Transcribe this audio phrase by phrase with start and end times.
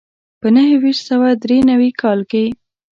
[0.39, 2.45] په نهه ویشت سوه دري نوي کال کې.